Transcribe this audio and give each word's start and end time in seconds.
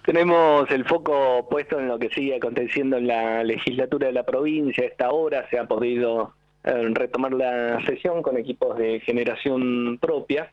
Tenemos 0.05 0.71
el 0.71 0.85
foco 0.85 1.49
puesto 1.49 1.81
en 1.81 1.89
lo 1.89 1.99
que 1.99 2.11
sigue 2.11 2.37
aconteciendo 2.37 2.99
en 2.99 3.07
la 3.07 3.43
legislatura 3.43 4.09
de 4.09 4.13
la 4.13 4.25
provincia. 4.25 4.85
A 4.85 4.89
esta 4.89 5.11
hora 5.11 5.49
se 5.49 5.59
ha 5.59 5.65
podido 5.65 6.35
eh, 6.63 6.91
retomar 6.93 7.33
la 7.33 7.83
sesión 7.87 8.21
con 8.21 8.37
equipos 8.37 8.77
de 8.77 9.01
generación 9.01 9.97
propia. 10.03 10.53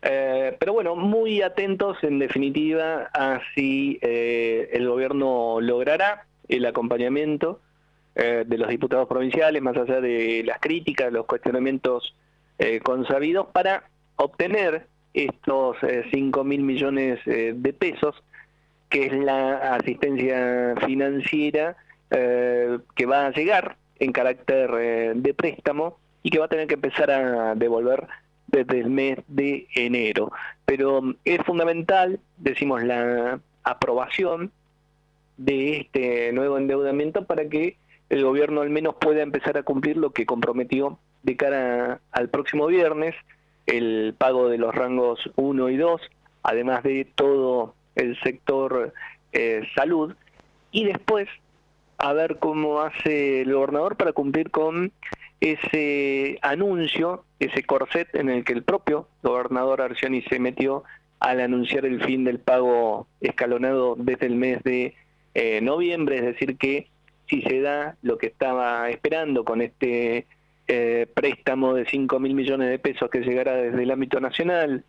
Eh, 0.00 0.56
pero 0.58 0.72
bueno, 0.72 0.96
muy 0.96 1.42
atentos 1.42 1.98
en 2.02 2.18
definitiva 2.18 3.10
a 3.12 3.42
si 3.54 3.98
eh, 4.00 4.70
el 4.72 4.88
gobierno 4.88 5.60
logrará 5.60 6.24
el 6.48 6.64
acompañamiento 6.64 7.60
eh, 8.14 8.44
de 8.46 8.58
los 8.58 8.68
diputados 8.68 9.08
provinciales, 9.08 9.60
más 9.62 9.76
allá 9.76 10.00
de 10.00 10.42
las 10.44 10.58
críticas, 10.60 11.12
los 11.12 11.26
cuestionamientos 11.26 12.14
eh, 12.58 12.80
consabidos, 12.80 13.48
para 13.48 13.84
obtener 14.16 14.86
estos 15.12 15.76
5 16.10 16.40
eh, 16.40 16.44
mil 16.44 16.62
millones 16.62 17.20
de 17.24 17.72
pesos, 17.72 18.22
que 18.88 19.06
es 19.06 19.12
la 19.12 19.74
asistencia 19.74 20.74
financiera 20.84 21.76
que 22.10 23.06
va 23.06 23.26
a 23.26 23.30
llegar 23.32 23.76
en 23.98 24.12
carácter 24.12 25.16
de 25.16 25.34
préstamo 25.34 25.98
y 26.22 26.30
que 26.30 26.38
va 26.38 26.44
a 26.44 26.48
tener 26.48 26.68
que 26.68 26.74
empezar 26.74 27.10
a 27.10 27.54
devolver 27.56 28.06
desde 28.46 28.80
el 28.80 28.90
mes 28.90 29.18
de 29.26 29.66
enero. 29.74 30.30
Pero 30.64 31.02
mm, 31.02 31.16
es 31.24 31.38
fundamental, 31.44 32.20
decimos, 32.36 32.82
la 32.82 33.40
aprobación 33.64 34.52
de 35.36 35.78
este 35.78 36.32
nuevo 36.32 36.58
endeudamiento 36.58 37.24
para 37.24 37.48
que 37.48 37.76
el 38.14 38.22
gobierno 38.22 38.60
al 38.60 38.70
menos 38.70 38.94
pueda 38.94 39.22
empezar 39.22 39.58
a 39.58 39.64
cumplir 39.64 39.96
lo 39.96 40.12
que 40.12 40.24
comprometió 40.24 41.00
de 41.24 41.36
cara 41.36 42.00
al 42.12 42.28
próximo 42.28 42.68
viernes, 42.68 43.12
el 43.66 44.14
pago 44.16 44.48
de 44.48 44.56
los 44.56 44.72
rangos 44.72 45.18
1 45.34 45.68
y 45.70 45.76
2, 45.76 46.00
además 46.44 46.84
de 46.84 47.08
todo 47.16 47.74
el 47.96 48.16
sector 48.20 48.92
eh, 49.32 49.62
salud, 49.74 50.14
y 50.70 50.84
después 50.84 51.28
a 51.98 52.12
ver 52.12 52.38
cómo 52.38 52.82
hace 52.82 53.40
el 53.40 53.52
gobernador 53.52 53.96
para 53.96 54.12
cumplir 54.12 54.52
con 54.52 54.92
ese 55.40 56.38
anuncio, 56.42 57.24
ese 57.40 57.64
corset 57.64 58.14
en 58.14 58.30
el 58.30 58.44
que 58.44 58.52
el 58.52 58.62
propio 58.62 59.08
gobernador 59.24 59.82
Arcioni 59.82 60.22
se 60.22 60.38
metió 60.38 60.84
al 61.18 61.40
anunciar 61.40 61.84
el 61.84 62.00
fin 62.04 62.22
del 62.22 62.38
pago 62.38 63.08
escalonado 63.20 63.96
desde 63.98 64.26
el 64.26 64.36
mes 64.36 64.62
de 64.62 64.94
eh, 65.34 65.60
noviembre, 65.60 66.18
es 66.18 66.24
decir, 66.26 66.56
que 66.56 66.93
si 67.28 67.42
se 67.42 67.60
da 67.60 67.96
lo 68.02 68.18
que 68.18 68.26
estaba 68.26 68.88
esperando 68.90 69.44
con 69.44 69.62
este 69.62 70.26
eh, 70.66 71.06
préstamo 71.12 71.74
de 71.74 71.86
5 71.86 72.18
mil 72.20 72.34
millones 72.34 72.70
de 72.70 72.78
pesos 72.78 73.10
que 73.10 73.20
llegará 73.20 73.54
desde 73.54 73.82
el 73.82 73.90
ámbito 73.90 74.20
nacional. 74.20 74.84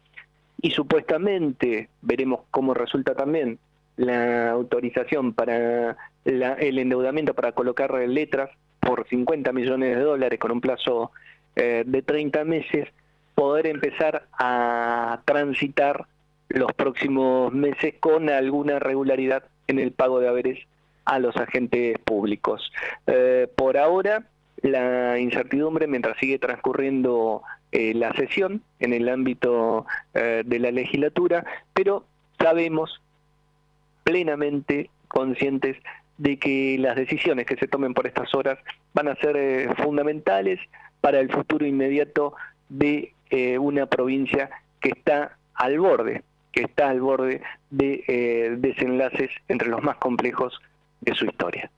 Y 0.62 0.72
supuestamente 0.72 1.90
veremos 2.02 2.42
cómo 2.50 2.74
resulta 2.74 3.14
también 3.14 3.60
la 3.98 4.52
autorización 4.52 5.34
para 5.34 5.96
el 6.26 6.80
endeudamiento 6.80 7.34
para 7.34 7.52
colocar 7.52 7.94
letras 7.94 8.50
por 8.80 9.08
50 9.08 9.52
millones 9.52 9.96
de 9.96 10.02
dólares 10.02 10.40
con 10.40 10.52
un 10.52 10.62
plazo 10.62 11.12
eh, 11.56 11.84
de 11.86 12.02
30 12.02 12.44
meses, 12.44 12.90
poder 13.36 13.68
empezar 13.68 14.28
a 14.34 15.22
transitar 15.26 16.06
los 16.50 16.72
próximos 16.74 17.52
meses 17.54 17.96
con 18.00 18.30
alguna 18.30 18.80
regularidad 18.80 19.44
en 19.68 19.80
el 19.80 19.92
pago 19.92 20.20
de 20.20 20.28
haberes 20.28 20.60
a 21.06 21.20
los 21.20 21.36
agentes 21.38 21.98
públicos. 22.00 22.72
Eh, 23.08 23.48
por 23.56 23.78
ahora, 23.78 24.24
la 24.62 25.20
incertidumbre 25.20 25.88
mientras 25.88 26.18
sigue 26.18 26.40
transcurriendo 26.40 27.44
eh, 27.72 27.94
la 27.94 28.14
sesión 28.14 28.62
en 28.80 28.94
el 28.94 29.08
ámbito 29.08 29.86
eh, 30.14 30.44
de 30.46 30.60
la 30.60 30.72
legislatura, 30.72 31.46
pero 31.74 32.06
sabemos 32.40 33.02
plenamente 34.04 34.90
conscientes 35.08 35.78
de 36.18 36.38
que 36.38 36.78
las 36.80 36.96
decisiones 36.96 37.46
que 37.46 37.58
se 37.58 37.68
tomen 37.68 37.94
por 37.94 38.08
estas 38.08 38.34
horas 38.34 38.58
van 38.94 39.08
a 39.08 39.16
ser 39.16 39.76
fundamentales 39.76 40.60
para 41.02 41.20
el 41.20 41.30
futuro 41.30 41.66
inmediato 41.66 42.34
de 42.70 43.14
una 43.60 43.86
provincia 43.88 44.50
que 44.80 44.90
está 44.90 45.38
al 45.56 45.78
borde, 45.80 46.24
que 46.54 46.62
está 46.62 46.90
al 46.90 47.02
borde 47.02 47.42
de 47.70 48.56
desenlaces 48.60 49.30
entre 49.50 49.68
los 49.68 49.84
más 49.84 49.98
complejos 49.98 50.62
su 51.14 51.26
historia. 51.26 51.70